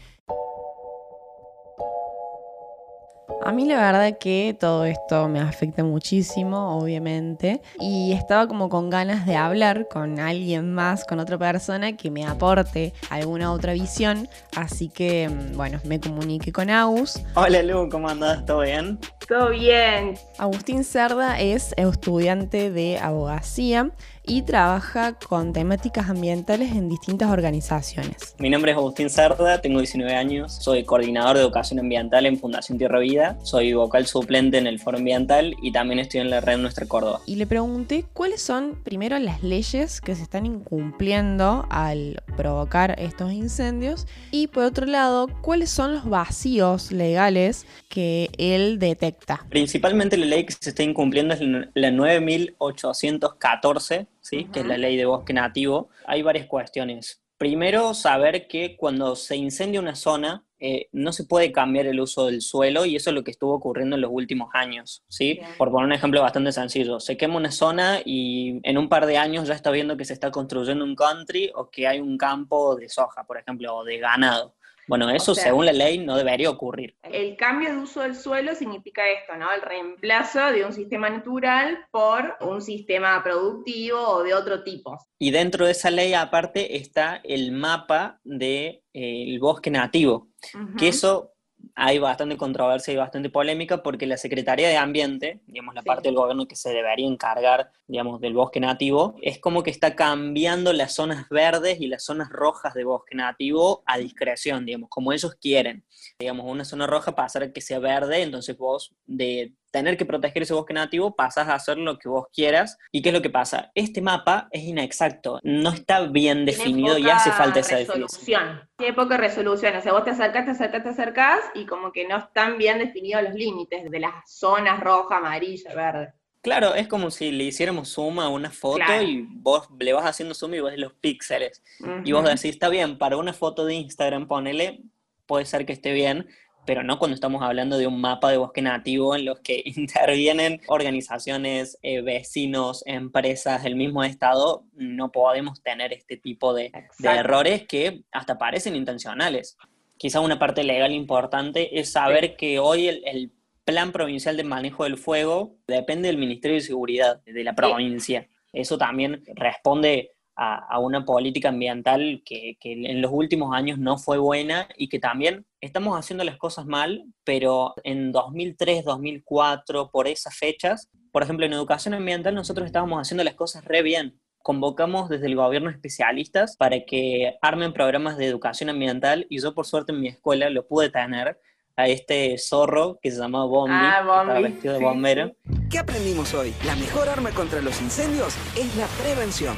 A 3.43 3.51
mí 3.51 3.65
la 3.65 3.75
verdad 3.75 4.17
que 4.17 4.55
todo 4.57 4.85
esto 4.85 5.27
me 5.27 5.39
afecta 5.39 5.83
muchísimo, 5.83 6.77
obviamente, 6.77 7.61
y 7.79 8.13
estaba 8.13 8.47
como 8.47 8.69
con 8.69 8.89
ganas 8.89 9.25
de 9.25 9.35
hablar 9.35 9.87
con 9.89 10.19
alguien 10.19 10.73
más, 10.73 11.03
con 11.05 11.19
otra 11.19 11.37
persona 11.37 11.95
que 11.97 12.09
me 12.09 12.25
aporte 12.25 12.93
alguna 13.09 13.51
otra 13.51 13.73
visión, 13.73 14.29
así 14.55 14.89
que 14.89 15.29
mm, 15.29 15.57
bueno, 15.57 15.79
me 15.83 15.99
comuniqué 15.99 16.51
con 16.51 16.69
Agus. 16.69 17.21
Hola 17.35 17.63
Lu, 17.63 17.89
¿cómo 17.89 18.09
andás? 18.09 18.45
¿Todo 18.45 18.61
bien? 18.61 18.97
Todo 19.27 19.49
bien. 19.49 20.17
Agustín 20.37 20.85
Cerda 20.85 21.39
es 21.39 21.73
estudiante 21.75 22.71
de 22.71 22.97
abogacía 22.97 23.91
y 24.27 24.41
trabaja 24.41 25.13
con 25.13 25.53
temáticas 25.53 26.09
ambientales 26.09 26.73
en 26.73 26.89
distintas 26.89 27.31
organizaciones. 27.31 28.35
Mi 28.37 28.49
nombre 28.49 28.71
es 28.71 28.77
Agustín 28.77 29.09
Cerda, 29.09 29.61
tengo 29.61 29.79
19 29.79 30.13
años, 30.13 30.57
soy 30.61 30.83
coordinador 30.83 31.37
de 31.37 31.43
educación 31.43 31.79
ambiental 31.79 32.25
en 32.25 32.37
Fundación 32.37 32.77
Tierra 32.77 32.99
Vida, 32.99 33.37
soy 33.43 33.73
vocal 33.73 34.05
suplente 34.05 34.57
en 34.57 34.67
el 34.67 34.79
Foro 34.79 34.97
Ambiental 34.97 35.55
y 35.61 35.71
también 35.71 35.99
estoy 35.99 36.19
en 36.19 36.29
la 36.29 36.41
red 36.41 36.57
Nuestra 36.57 36.85
Córdoba. 36.85 37.21
Y 37.25 37.35
le 37.35 37.47
pregunté 37.47 38.03
cuáles 38.13 38.41
son 38.41 38.77
primero 38.83 39.17
las 39.19 39.43
leyes 39.43 40.01
que 40.01 40.15
se 40.15 40.23
están 40.23 40.45
incumpliendo 40.45 41.65
al 41.69 42.21
provocar 42.35 42.99
estos 42.99 43.31
incendios 43.31 44.07
y 44.31 44.47
por 44.47 44.65
otro 44.65 44.85
lado, 44.85 45.27
cuáles 45.41 45.69
son 45.69 45.93
los 45.93 46.09
vacíos 46.09 46.91
legales 46.91 47.65
que 47.87 48.29
él 48.37 48.79
detecta. 48.79 49.45
Principalmente 49.49 50.17
la 50.17 50.25
ley 50.25 50.45
que 50.45 50.53
se 50.53 50.69
está 50.69 50.83
incumpliendo 50.83 51.33
es 51.33 51.39
la 51.73 51.91
9814 51.91 54.07
que 54.29 54.59
es 54.59 54.65
la 54.65 54.77
ley 54.77 54.97
de 54.97 55.05
bosque 55.05 55.33
nativo, 55.33 55.89
hay 56.05 56.21
varias 56.21 56.47
cuestiones. 56.47 57.21
Primero, 57.37 57.93
saber 57.93 58.47
que 58.47 58.75
cuando 58.75 59.15
se 59.15 59.35
incendia 59.35 59.79
una 59.79 59.95
zona, 59.95 60.43
eh, 60.59 60.89
no 60.91 61.11
se 61.11 61.23
puede 61.23 61.51
cambiar 61.51 61.85
el 61.85 61.99
uso 61.99 62.25
del 62.25 62.41
suelo 62.41 62.85
y 62.85 62.95
eso 62.95 63.11
es 63.11 63.13
lo 63.13 63.23
que 63.23 63.29
estuvo 63.29 63.53
ocurriendo 63.53 63.95
en 63.95 64.01
los 64.01 64.09
últimos 64.11 64.49
años, 64.53 65.03
¿sí? 65.07 65.39
Por 65.59 65.69
poner 65.69 65.85
un 65.85 65.93
ejemplo 65.93 66.19
bastante 66.21 66.51
sencillo, 66.51 66.99
se 66.99 67.15
quema 67.15 67.37
una 67.37 67.51
zona 67.51 67.99
y 68.03 68.59
en 68.63 68.79
un 68.79 68.89
par 68.89 69.05
de 69.05 69.17
años 69.17 69.47
ya 69.47 69.53
está 69.53 69.69
viendo 69.69 69.97
que 69.97 70.05
se 70.05 70.13
está 70.13 70.31
construyendo 70.31 70.83
un 70.83 70.95
country 70.95 71.51
o 71.53 71.69
que 71.69 71.87
hay 71.87 71.99
un 71.99 72.17
campo 72.17 72.75
de 72.75 72.89
soja, 72.89 73.23
por 73.25 73.37
ejemplo, 73.37 73.75
o 73.75 73.83
de 73.83 73.99
ganado. 73.99 74.55
Bueno, 74.87 75.09
eso 75.09 75.35
según 75.35 75.65
la 75.65 75.73
ley 75.73 75.99
no 75.99 76.15
debería 76.15 76.49
ocurrir. 76.49 76.95
El 77.03 77.35
cambio 77.35 77.71
de 77.71 77.77
uso 77.77 78.01
del 78.01 78.15
suelo 78.15 78.55
significa 78.55 79.07
esto, 79.09 79.35
¿no? 79.35 79.51
El 79.51 79.61
reemplazo 79.61 80.51
de 80.51 80.65
un 80.65 80.73
sistema 80.73 81.09
natural 81.09 81.85
por 81.91 82.37
un 82.41 82.61
sistema 82.61 83.21
productivo 83.23 83.99
o 83.99 84.23
de 84.23 84.33
otro 84.33 84.63
tipo. 84.63 84.97
Y 85.19 85.31
dentro 85.31 85.65
de 85.65 85.71
esa 85.71 85.91
ley 85.91 86.13
aparte 86.13 86.77
está 86.77 87.21
el 87.23 87.51
mapa 87.51 88.19
del 88.23 88.39
de, 88.39 88.83
eh, 88.93 89.37
bosque 89.39 89.69
nativo, 89.69 90.29
que 90.77 90.87
eso 90.87 91.33
hay 91.75 91.99
bastante 91.99 92.37
controversia 92.37 92.93
y 92.93 92.97
bastante 92.97 93.29
polémica 93.29 93.83
porque 93.83 94.07
la 94.07 94.17
Secretaría 94.17 94.69
de 94.69 94.77
Ambiente, 94.77 95.41
digamos, 95.47 95.75
la 95.75 95.83
parte 95.83 96.07
del 96.07 96.15
gobierno 96.15 96.47
que 96.47 96.55
se 96.55 96.71
debería 96.71 97.07
encargar, 97.07 97.71
digamos, 97.87 98.21
del 98.21 98.33
bosque 98.33 98.59
nativo, 98.59 99.15
es 99.21 99.39
como 99.39 99.63
que 99.63 99.71
está 99.71 99.95
cambiando 99.95 100.73
las 100.73 100.93
zonas 100.95 101.27
verdes 101.29 101.79
y 101.79 101.87
las 101.87 102.03
zonas 102.03 102.29
rojas 102.29 102.73
de 102.73 102.83
bosque 102.83 103.15
nativo 103.15 103.83
a 103.85 103.97
discreción, 103.97 104.65
digamos, 104.65 104.89
como 104.89 105.13
ellos 105.13 105.35
quieren. 105.35 105.83
Digamos, 106.19 106.45
una 106.49 106.65
zona 106.65 106.87
roja 106.87 107.15
pasa 107.15 107.43
a 107.43 107.51
que 107.51 107.61
sea 107.61 107.79
verde, 107.79 108.21
entonces 108.21 108.57
vos 108.57 108.95
de 109.05 109.53
tener 109.77 109.97
que 109.97 110.05
proteger 110.05 110.43
ese 110.43 110.53
bosque 110.53 110.73
nativo, 110.73 111.15
pasas 111.15 111.47
a 111.47 111.55
hacer 111.55 111.77
lo 111.77 111.97
que 111.97 112.09
vos 112.09 112.27
quieras. 112.33 112.77
¿Y 112.91 113.01
qué 113.01 113.09
es 113.09 113.15
lo 113.15 113.21
que 113.21 113.29
pasa? 113.29 113.71
Este 113.75 114.01
mapa 114.01 114.47
es 114.51 114.63
inexacto, 114.63 115.39
no 115.43 115.71
está 115.71 116.01
bien 116.01 116.45
definido 116.45 116.97
y 116.97 117.09
hace 117.09 117.31
falta 117.31 117.59
esa 117.59 117.77
definición. 117.77 118.67
Tiene 118.75 118.93
poca 118.93 119.17
resolución, 119.17 119.75
o 119.75 119.81
sea, 119.81 119.93
vos 119.93 120.03
te 120.03 120.11
acercás, 120.11 120.45
te 120.45 120.51
acercás, 120.51 120.83
te 120.83 120.89
acercás 120.89 121.39
y 121.55 121.65
como 121.65 121.91
que 121.91 122.07
no 122.07 122.17
están 122.17 122.57
bien 122.57 122.79
definidos 122.79 123.23
los 123.23 123.33
límites 123.33 123.89
de 123.89 123.99
las 123.99 124.13
zonas 124.25 124.79
roja, 124.79 125.17
amarilla, 125.17 125.73
verde. 125.73 126.13
Claro, 126.41 126.75
es 126.75 126.87
como 126.87 127.11
si 127.11 127.31
le 127.31 127.45
hiciéramos 127.45 127.89
zoom 127.89 128.19
a 128.19 128.29
una 128.29 128.51
foto 128.51 129.01
y 129.01 129.27
vos 129.29 129.67
le 129.79 129.91
vas 129.93 130.05
haciendo 130.05 130.33
zoom 130.33 130.53
y 130.53 130.61
ves 130.61 130.77
los 130.77 130.93
píxeles. 130.93 131.61
Y 132.05 132.11
vos 132.11 132.23
decís, 132.23 132.45
está 132.45 132.69
bien, 132.69 132.97
para 132.97 133.17
una 133.17 133.33
foto 133.33 133.65
de 133.65 133.73
Instagram 133.73 134.27
ponele, 134.27 134.81
puede 135.25 135.45
ser 135.45 135.65
que 135.65 135.73
esté 135.73 135.91
bien, 135.91 136.27
pero 136.67 136.83
no 136.83 136.99
cuando 136.99 137.15
estamos 137.15 137.41
hablando 137.41 137.77
de 137.77 137.87
un 137.87 137.99
mapa 138.01 138.29
de 138.29 138.37
bosque 138.37 138.61
nativo 138.61 139.15
en 139.15 139.23
los 139.23 139.39
que 139.39 139.63
intervienen 139.77 140.61
organizaciones, 140.67 141.79
eh, 141.81 142.01
vecinos, 142.01 142.83
empresas 142.85 143.63
del 143.63 143.75
mismo 143.75 144.03
estado, 144.03 144.65
no 144.73 145.11
podemos 145.11 145.63
tener 145.63 145.93
este 145.93 146.17
tipo 146.17 146.53
de, 146.53 146.71
errores 146.99 147.65
que 147.65 148.03
hasta 148.11 148.37
parecen 148.37 148.75
intencionales. 148.75 149.57
Quizá 149.95 150.19
una 150.19 150.37
parte 150.37 150.63
legal 150.63 150.91
importante 150.91 151.79
es 151.79 151.91
saber 151.93 152.35
que 152.35 152.59
hoy 152.59 152.87
el, 152.87 153.31
plan 153.63 153.91
provincial 153.91 154.37
de 154.37 154.45
manejo 154.45 154.85
del 154.85 154.95
fuego 154.95 155.57
depende 155.67 156.07
del 156.07 156.17
Ministerio 156.17 156.55
de 156.55 156.61
Seguridad 156.61 157.21
de 157.25 157.43
la 157.43 157.53
provincia. 157.53 158.29
Eso 158.53 158.77
también 158.77 159.23
responde 159.35 160.11
a, 160.37 160.79
una 160.79 161.03
política 161.03 161.49
ambiental 161.49 162.21
que, 162.23 162.57
en 162.61 163.01
los 163.01 163.11
últimos 163.11 163.55
años 163.55 163.79
no 163.79 163.97
fue 163.97 164.19
buena 164.19 164.67
y 164.77 164.87
que 164.87 164.99
también 164.99 165.45
estamos 165.61 165.97
haciendo 165.97 166.23
las 166.23 166.37
cosas 166.37 166.67
mal, 166.67 167.05
pero 167.23 167.73
en 167.83 168.11
2003, 168.11 168.85
2004, 168.85 169.89
por 169.91 170.07
esas 170.07 170.35
fechas, 170.35 170.89
por 171.11 171.23
ejemplo, 171.23 171.45
en 171.45 171.53
educación 171.53 171.95
ambiental 171.95 172.35
nosotros 172.35 172.67
estábamos 172.67 173.01
haciendo 173.01 173.23
las 173.23 173.33
cosas 173.33 173.65
re 173.65 173.81
bien. 173.81 174.19
Convocamos 174.43 175.09
desde 175.09 175.25
el 175.25 175.35
gobierno 175.35 175.71
especialistas 175.71 176.55
para 176.55 176.85
que 176.85 177.35
armen 177.41 177.73
programas 177.73 178.17
de 178.17 178.27
educación 178.27 178.69
ambiental 178.69 179.25
y 179.29 179.41
yo 179.41 179.55
por 179.55 179.65
suerte 179.65 179.91
en 179.91 179.99
mi 179.99 180.07
escuela 180.07 180.49
lo 180.51 180.67
pude 180.67 180.89
tener 180.89 181.39
a 181.75 181.87
este 181.87 182.37
zorro 182.37 182.99
que 183.01 183.11
se 183.11 183.17
llamaba 183.17 183.45
Bombi, 183.45 183.73
ah, 183.73 184.39
vestido 184.41 184.75
de 184.75 184.79
bombero. 184.79 185.35
¿Qué 185.69 185.79
aprendimos 185.79 186.33
hoy? 186.33 186.53
La 186.65 186.75
mejor 186.75 187.09
arma 187.09 187.31
contra 187.31 187.61
los 187.61 187.81
incendios 187.81 188.35
es 188.55 188.75
la 188.77 188.87
prevención. 189.03 189.55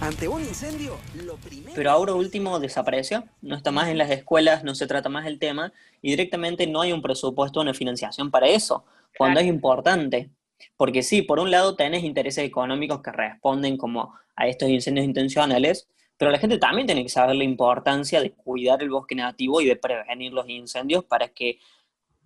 Ante 0.00 0.28
un 0.28 0.42
incendio, 0.42 0.98
lo 1.24 1.36
primero... 1.36 1.72
Pero 1.74 1.90
ahora 1.90 2.12
último 2.12 2.60
desapareció, 2.60 3.24
no 3.40 3.56
está 3.56 3.70
más 3.70 3.88
en 3.88 3.98
las 3.98 4.10
escuelas, 4.10 4.62
no 4.62 4.74
se 4.74 4.86
trata 4.86 5.08
más 5.08 5.26
el 5.26 5.38
tema 5.38 5.72
y 6.02 6.10
directamente 6.10 6.66
no 6.66 6.82
hay 6.82 6.92
un 6.92 7.00
presupuesto, 7.00 7.60
una 7.60 7.72
financiación 7.72 8.30
para 8.30 8.46
eso, 8.46 8.84
cuando 9.16 9.40
es 9.40 9.46
importante. 9.46 10.30
Porque 10.76 11.02
sí, 11.02 11.22
por 11.22 11.40
un 11.40 11.50
lado 11.50 11.76
tenés 11.76 12.04
intereses 12.04 12.44
económicos 12.44 13.00
que 13.02 13.10
responden 13.10 13.78
como 13.78 14.14
a 14.36 14.46
estos 14.46 14.68
incendios 14.68 15.06
intencionales, 15.06 15.88
pero 16.18 16.30
la 16.30 16.38
gente 16.38 16.58
también 16.58 16.86
tiene 16.86 17.02
que 17.02 17.08
saber 17.08 17.36
la 17.36 17.44
importancia 17.44 18.20
de 18.20 18.32
cuidar 18.32 18.82
el 18.82 18.90
bosque 18.90 19.14
nativo 19.14 19.60
y 19.62 19.66
de 19.66 19.76
prevenir 19.76 20.32
los 20.32 20.48
incendios 20.48 21.04
para 21.04 21.28
que 21.28 21.58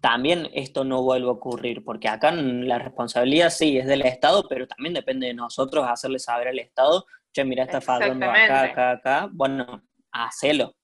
también 0.01 0.49
esto 0.55 0.83
no 0.85 1.03
vuelva 1.03 1.29
a 1.29 1.35
ocurrir, 1.35 1.85
porque 1.85 2.09
acá 2.09 2.33
la 2.33 2.79
responsabilidad 2.79 3.51
sí 3.51 3.79
es 3.79 3.87
del 3.87 4.03
Estado, 4.03 4.47
pero 4.49 4.67
también 4.67 4.95
depende 4.95 5.27
de 5.27 5.35
nosotros 5.35 5.87
hacerle 5.89 6.19
saber 6.19 6.49
al 6.49 6.59
Estado 6.59 7.05
che, 7.33 7.45
mira, 7.45 7.65
está 7.65 7.81
fallando 7.81 8.27
acá, 8.27 8.63
acá, 8.63 8.91
acá, 8.93 9.29
bueno, 9.33 9.83
hacelo. 10.13 10.75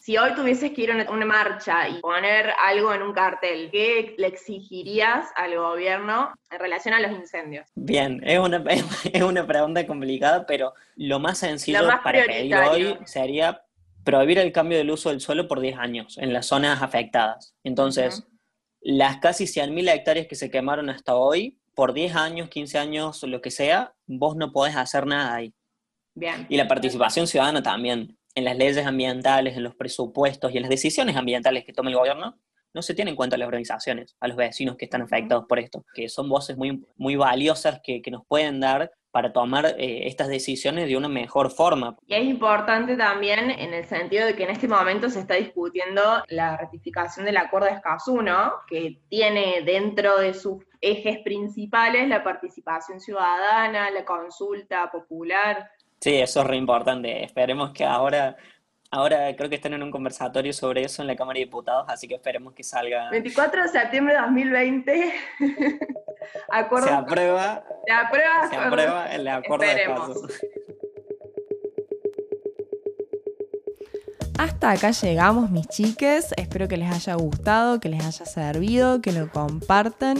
Si 0.00 0.16
hoy 0.16 0.32
tuvieses 0.34 0.70
que 0.72 0.82
ir 0.82 0.92
a 0.92 1.10
una 1.10 1.26
marcha 1.26 1.88
y 1.88 2.00
poner 2.00 2.52
algo 2.64 2.94
en 2.94 3.02
un 3.02 3.12
cartel, 3.12 3.68
¿qué 3.72 4.14
le 4.16 4.28
exigirías 4.28 5.26
al 5.34 5.56
gobierno 5.56 6.32
en 6.50 6.58
relación 6.60 6.94
a 6.94 7.00
los 7.00 7.10
incendios? 7.10 7.68
Bien, 7.74 8.22
es 8.24 8.38
una, 8.38 8.62
es 9.12 9.22
una 9.22 9.46
pregunta 9.46 9.86
complicada, 9.86 10.46
pero 10.46 10.72
lo 10.94 11.18
más 11.18 11.38
sencillo 11.38 11.86
para 12.02 12.24
pedir 12.24 12.54
hoy 12.56 12.98
sería 13.06 13.62
prohibir 14.04 14.38
el 14.38 14.52
cambio 14.52 14.78
del 14.78 14.90
uso 14.90 15.10
del 15.10 15.20
suelo 15.20 15.48
por 15.48 15.60
10 15.60 15.78
años 15.78 16.16
en 16.16 16.32
las 16.32 16.46
zonas 16.46 16.80
afectadas. 16.80 17.54
Entonces, 17.64 18.26
las 18.80 19.18
casi 19.18 19.44
100.000 19.44 19.92
hectáreas 19.92 20.26
que 20.28 20.36
se 20.36 20.50
quemaron 20.50 20.88
hasta 20.90 21.16
hoy, 21.16 21.58
por 21.74 21.92
10 21.92 22.16
años, 22.16 22.48
15 22.48 22.78
años, 22.78 23.22
lo 23.24 23.40
que 23.40 23.50
sea, 23.50 23.92
vos 24.06 24.36
no 24.36 24.52
podés 24.52 24.76
hacer 24.76 25.06
nada 25.06 25.34
ahí. 25.34 25.52
Bien. 26.18 26.46
Y 26.48 26.56
la 26.56 26.68
participación 26.68 27.26
ciudadana 27.26 27.62
también, 27.62 28.18
en 28.34 28.44
las 28.44 28.56
leyes 28.56 28.86
ambientales, 28.86 29.56
en 29.56 29.62
los 29.62 29.74
presupuestos 29.74 30.52
y 30.52 30.56
en 30.56 30.62
las 30.62 30.70
decisiones 30.70 31.16
ambientales 31.16 31.64
que 31.64 31.72
toma 31.72 31.90
el 31.90 31.96
gobierno, 31.96 32.38
no 32.74 32.82
se 32.82 32.94
tienen 32.94 33.12
en 33.12 33.16
cuenta 33.16 33.36
a 33.36 33.38
las 33.38 33.46
organizaciones, 33.46 34.16
a 34.20 34.28
los 34.28 34.36
vecinos 34.36 34.76
que 34.76 34.84
están 34.84 35.02
afectados 35.02 35.46
por 35.48 35.58
esto, 35.58 35.84
que 35.94 36.08
son 36.08 36.28
voces 36.28 36.56
muy, 36.56 36.84
muy 36.96 37.16
valiosas 37.16 37.80
que, 37.82 38.02
que 38.02 38.10
nos 38.10 38.26
pueden 38.26 38.60
dar 38.60 38.92
para 39.10 39.32
tomar 39.32 39.66
eh, 39.78 40.06
estas 40.06 40.28
decisiones 40.28 40.86
de 40.86 40.96
una 40.96 41.08
mejor 41.08 41.50
forma. 41.50 41.96
Y 42.06 42.14
es 42.14 42.24
importante 42.24 42.96
también 42.96 43.50
en 43.50 43.72
el 43.72 43.84
sentido 43.86 44.26
de 44.26 44.36
que 44.36 44.44
en 44.44 44.50
este 44.50 44.68
momento 44.68 45.08
se 45.08 45.20
está 45.20 45.34
discutiendo 45.34 46.22
la 46.28 46.56
ratificación 46.56 47.24
del 47.24 47.38
acuerdo 47.38 47.66
de 47.66 47.74
Escazú, 47.74 48.22
¿no? 48.22 48.52
que 48.66 49.00
tiene 49.08 49.62
dentro 49.62 50.18
de 50.18 50.34
sus 50.34 50.62
ejes 50.80 51.18
principales 51.24 52.06
la 52.06 52.22
participación 52.22 53.00
ciudadana, 53.00 53.90
la 53.90 54.04
consulta 54.04 54.90
popular. 54.90 55.68
Sí, 56.00 56.14
eso 56.14 56.40
es 56.40 56.46
re 56.46 56.56
importante. 56.56 57.24
Esperemos 57.24 57.72
que 57.72 57.84
ahora 57.84 58.36
Ahora 58.90 59.36
creo 59.36 59.50
que 59.50 59.56
están 59.56 59.74
en 59.74 59.82
un 59.82 59.90
conversatorio 59.90 60.50
sobre 60.54 60.82
eso 60.82 61.02
en 61.02 61.08
la 61.08 61.16
Cámara 61.16 61.38
de 61.38 61.44
Diputados, 61.44 61.84
así 61.88 62.08
que 62.08 62.14
esperemos 62.14 62.54
que 62.54 62.62
salga. 62.62 63.10
24 63.10 63.64
de 63.64 63.68
septiembre 63.68 64.14
de 64.14 64.20
2020. 64.20 65.12
acuerdo. 66.48 66.88
Se 66.88 66.94
aprueba. 66.94 67.64
Se 67.86 67.92
aprueba. 67.92 68.48
Se 68.48 68.56
aprueba 68.56 69.14
el 69.14 69.28
acuerdo 69.28 69.64
Esperemos. 69.66 70.28
de 70.28 70.34
Hasta 74.38 74.70
acá 74.70 74.92
llegamos, 74.92 75.50
mis 75.50 75.68
chiques. 75.68 76.32
Espero 76.38 76.66
que 76.66 76.78
les 76.78 76.90
haya 76.90 77.14
gustado, 77.16 77.80
que 77.80 77.90
les 77.90 78.02
haya 78.02 78.24
servido, 78.24 79.02
que 79.02 79.12
lo 79.12 79.30
compartan. 79.30 80.16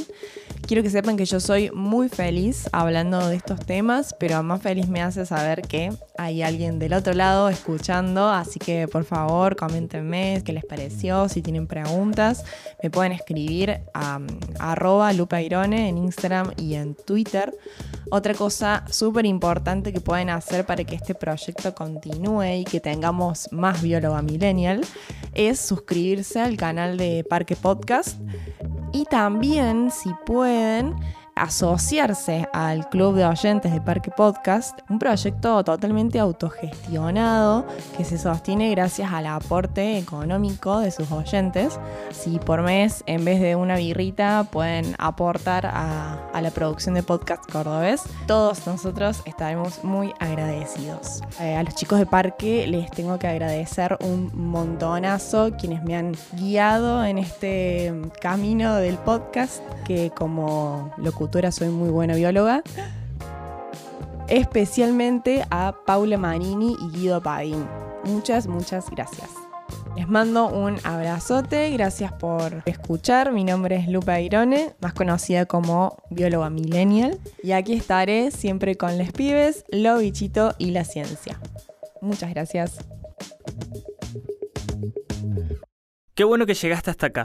Quiero 0.69 0.83
que 0.83 0.91
sepan 0.91 1.17
que 1.17 1.25
yo 1.25 1.41
soy 1.41 1.71
muy 1.71 2.11
feliz 2.11 2.69
hablando 2.73 3.27
de 3.27 3.37
estos 3.37 3.59
temas, 3.59 4.15
pero 4.21 4.43
más 4.43 4.61
feliz 4.61 4.87
me 4.87 5.01
hace 5.01 5.25
saber 5.25 5.63
que 5.63 5.91
hay 6.19 6.43
alguien 6.43 6.79
del 6.79 6.93
otro 6.93 7.15
lado 7.15 7.49
escuchando, 7.49 8.29
así 8.29 8.59
que 8.59 8.87
por 8.87 9.05
favor 9.05 9.57
coméntenme 9.57 10.43
qué 10.45 10.53
les 10.53 10.67
pareció, 10.67 11.27
si 11.31 11.41
tienen 11.41 11.67
preguntas, 11.67 12.45
me 12.83 12.91
pueden 12.91 13.13
escribir 13.13 13.81
a, 13.95 14.21
arroba 14.59 15.11
lupairone 15.15 15.89
en 15.89 15.97
Instagram 15.97 16.53
y 16.59 16.75
en 16.75 16.95
Twitter. 16.95 17.57
Otra 18.11 18.35
cosa 18.35 18.85
súper 18.91 19.25
importante 19.25 19.91
que 19.91 20.03
pueden 20.03 20.29
hacer 20.29 20.67
para 20.67 20.85
que 20.85 20.97
este 20.97 21.15
proyecto 21.15 21.75
continúe 21.75 22.59
y 22.59 22.65
que 22.65 22.81
tengamos 22.81 23.49
más 23.53 23.81
bióloga 23.81 24.21
millennial 24.21 24.83
es 25.33 25.61
suscribirse 25.61 26.41
al 26.41 26.59
canal 26.59 26.99
de 26.99 27.25
Parque 27.27 27.57
Podcast 27.57 28.19
y 28.93 29.05
también, 29.05 29.91
si 29.91 30.15
pueden, 30.27 30.95
asociarse 31.39 32.49
al 32.53 32.89
Club 32.89 33.15
de 33.15 33.25
Oyentes 33.25 33.73
de 33.73 33.81
Parque 33.81 34.11
Podcast, 34.11 34.81
un 34.89 34.99
proyecto 34.99 35.63
totalmente 35.65 36.19
autogestionado 36.19 37.67
que 37.97 38.05
se 38.05 38.19
sostiene 38.19 38.71
gracias 38.71 39.13
al 39.13 39.27
aporte 39.27 39.99
económico 39.99 40.81
de 40.81 40.91
sus 40.91 41.11
oyentes. 41.13 41.79
Si 42.11 42.39
por 42.39 42.63
mes, 42.63 43.05
en 43.07 43.25
vez 43.25 43.41
de 43.41 43.57
una 43.57 43.77
birrita, 43.77 44.47
pueden 44.51 44.95
aportar 44.99 45.67
a, 45.67 46.19
la 46.41 46.51
producción 46.51 46.95
de 46.95 47.03
podcast 47.03 47.51
cordobés, 47.51 48.03
todos 48.27 48.65
nosotros 48.67 49.23
estaremos 49.25 49.83
muy 49.83 50.13
agradecidos. 50.21 51.21
Eh, 51.41 51.57
a 51.57 51.65
los 51.65 51.75
chicos 51.75 51.99
de 51.99 52.07
Parque 52.07 52.67
les 52.69 52.91
tengo 52.93 53.19
que 53.19 53.27
agradecer 53.27 53.97
un 54.01 54.31
montonazo 54.35 55.51
quienes 55.59 55.83
me 55.83 55.97
han 55.97 56.17
guiado 56.35 57.05
en 57.05 57.19
este 57.19 57.93
camino 58.21 58.77
del 58.77 58.99
podcast 58.99 59.63
que 59.85 60.11
como 60.11 60.93
locutor 60.97 61.28
soy 61.51 61.69
muy 61.69 61.91
buena 61.91 62.15
bióloga. 62.15 62.63
Especialmente 64.29 65.45
a 65.51 65.75
Paula 65.87 66.19
Manini 66.19 66.77
y 66.81 66.97
Guido 66.97 67.23
Padín. 67.23 67.67
Muchas, 68.05 68.47
muchas 68.47 68.91
gracias. 68.91 69.31
Les 69.97 70.09
mando 70.09 70.49
un 70.49 70.79
abrazote, 70.85 71.71
gracias 71.71 72.13
por 72.13 72.63
escuchar. 72.67 73.33
Mi 73.33 73.45
nombre 73.45 73.77
es 73.77 73.89
Lupa 73.89 74.21
Irone, 74.21 74.75
más 74.81 74.95
conocida 74.95 75.47
como 75.47 75.97
bióloga 76.11 76.51
millennial. 76.51 77.19
Y 77.43 77.53
aquí 77.53 77.75
estaré 77.75 78.31
siempre 78.31 78.77
con 78.77 78.97
les 78.97 79.13
pibes, 79.13 79.65
lo 79.69 79.99
bichito 79.99 80.55
y 80.59 80.71
la 80.71 80.85
ciencia. 80.85 81.39
Muchas 82.01 82.31
gracias. 82.31 82.79
Qué 86.15 86.25
bueno 86.25 86.47
que 86.47 86.55
llegaste 86.55 86.91
hasta 86.91 87.07
acá 87.07 87.25